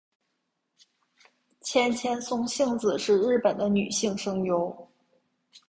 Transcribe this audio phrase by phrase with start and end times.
[1.61, 4.89] 千千松幸子是日本的女性声优。